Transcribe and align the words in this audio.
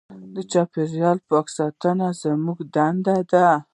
د 0.33 0.35
چاپېریال 0.51 1.17
پاک 1.29 1.47
ساتل 1.57 1.99
زموږ 2.21 2.57
دنده 2.75 3.15
ده. 3.31 3.47